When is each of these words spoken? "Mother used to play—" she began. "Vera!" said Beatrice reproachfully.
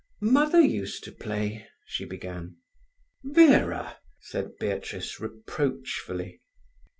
"Mother 0.23 0.59
used 0.61 1.03
to 1.03 1.11
play—" 1.11 1.63
she 1.85 2.05
began. 2.05 2.55
"Vera!" 3.23 3.99
said 4.19 4.57
Beatrice 4.59 5.19
reproachfully. 5.19 6.41